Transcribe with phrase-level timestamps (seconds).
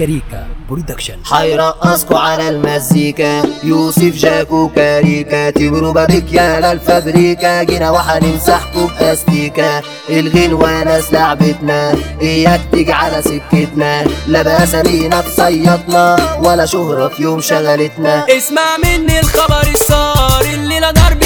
[0.00, 3.42] كاريكا Production هيرقصكوا على المزيكا.
[3.64, 7.62] يوسف جاكو كاريكا تمروا بابك يا للفابريكا.
[7.62, 11.94] جينا وحنمسحكوا باستيكا الغنوة ناس لعبتنا.
[12.22, 14.04] إياك تيجي على سكتنا.
[14.26, 18.26] لا بأسامينا تصيطنا ولا شهرة في يوم شغلتنا.
[18.36, 20.44] اسمع مني الخبر الصار.
[20.54, 21.22] الليلة ضرب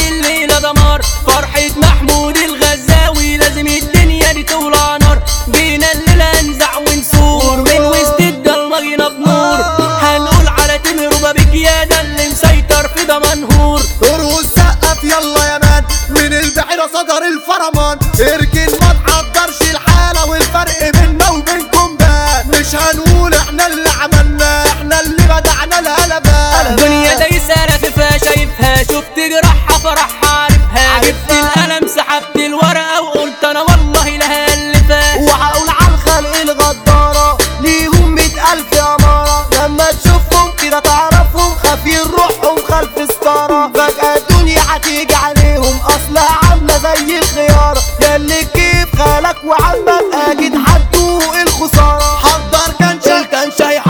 [16.96, 18.03] a dar el faramán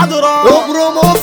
[0.09, 1.14] kadro Ömrümü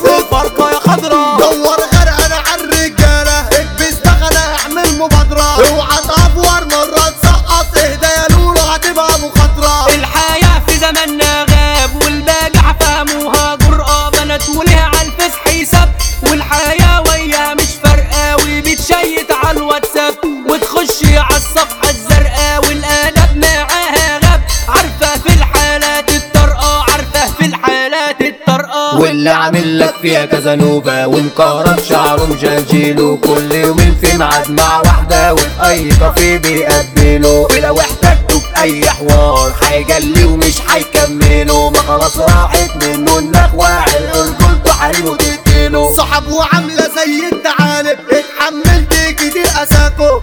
[29.22, 35.34] واللي عامل لك فيها كذا نوبة ومكهرب شعره مجلجله كل يومين في ميعاد مع واحدة
[35.34, 42.70] وفي أي كافيه بيقبله ولو احتاجته في أي حوار هيجلي ومش هيكمله ما خلاص راحت
[42.84, 43.84] منه النخوة
[44.14, 50.20] رجولته حريمه تقتله صحاب وعاملة زي الثعالب اتحملت كتير اساكو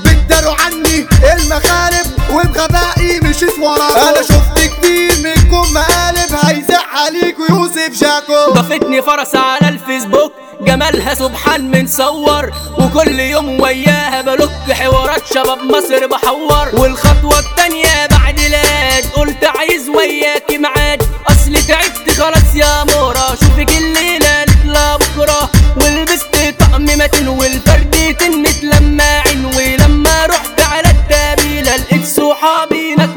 [0.00, 4.58] بتداروا عني المخالب وبغبائي مشيت وراه أنا شفت
[9.00, 17.38] فرس على الفيسبوك جمالها سبحان منصور وكل يوم وياها بلوك حوارات شباب مصر بحور والخطوة
[17.38, 21.02] التانية بعد لاد قلت عايز وياكي معاد.
[21.28, 25.50] اصل تعبت خلاص يا مورا شوفك الليلة لا بكرة.
[25.76, 33.10] ولبست طقم متين والفرد تنت لماعين ولما رحت على التابيلة لقيت صحابي هناك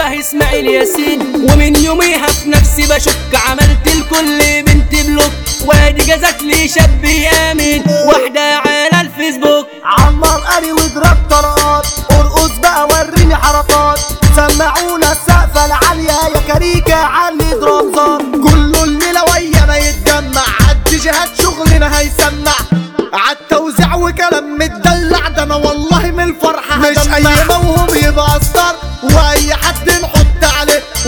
[0.00, 3.16] شبه إسماعيل ياسين ومن يوميها في نفسي بشك
[3.48, 5.32] عملت الكل بنت block
[5.64, 9.66] وادي جازت لي شاب يامن واحدة على الفيسبوك.
[9.84, 13.98] عمر قري واضرب طرقات ارقص بقى وريني حركات.
[14.36, 22.52] سمعونا السقفة العالية يا كاريكا علي درامزات كله الليلة ويا ما يتجمع عالجهات شغلنا هيسمع.
[23.12, 29.69] عالتوزيع وكلام متدلع ده أنا والله من الفرحة مش اي موهوب يبقى star وأي عليه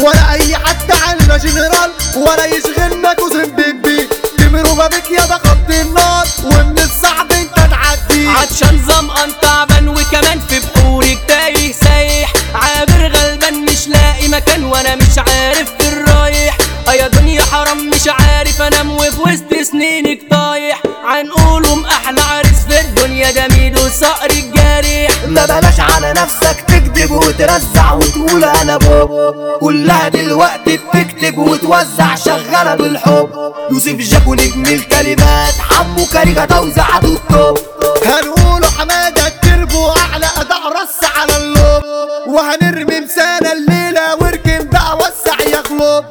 [0.02, 4.08] ولا اي حد علينا جنرال ولا يشغلنا كوزن بيبي.
[4.38, 8.28] تمروا بابك يا خط النار ومن الصعب أنت تعدي.
[8.28, 15.18] عطشان ظمأن تعبان وكمان في بحورك تايه سايح عابر غلبان مش لاقي مكان وأنا مش
[15.18, 16.58] عارف في الرايح.
[16.88, 20.82] آه يا دنيا حرام مش عارف أنام وفي وسط سنينك طايح.
[21.04, 25.80] عنقولهم أحلى عريس في الدنيا ده ميدو صقر الجارح ما بلاش
[27.42, 29.34] وترزع وتقول أنا بوب.
[29.60, 33.28] كلها دلوقتي بتكتب وتوزع شغالة بالحب.
[33.70, 37.58] يوسف جاكو نجم الكلمات حمو كاريكا توزع ال top.
[38.06, 41.82] هنقوله حمادة التربو أعلى أداء رص على ال loop.
[42.26, 46.04] وهنرمي مسانة الليلة واركن بقى وسع يا غلوب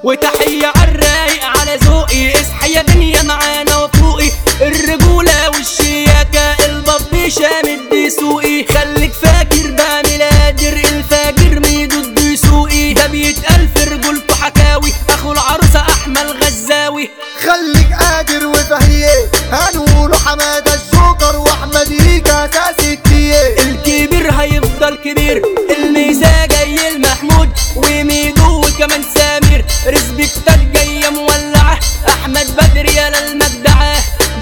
[32.82, 33.96] احمد بدر يا للمجدعة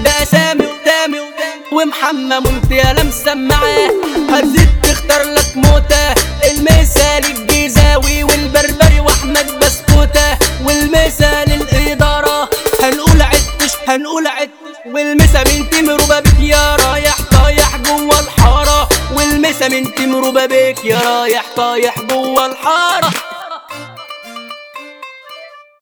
[0.04, 3.90] ده سامي قدامي قدامي ومحمد منت يا لمسمعة
[4.30, 6.14] هتزيد تختار لك موتة
[6.50, 10.38] المثال الجيزاوي والبربري وأحمد بسكوتة.
[10.64, 12.50] والمثال الإدارة
[12.82, 14.76] هنقول عدتش هنقول عدتش.
[14.86, 18.88] والمسا من تمر بابك يا رايح طايح جوه الحارة.
[19.12, 23.10] والمسا من تمر بابك يا رايح طايح جوه الحارة.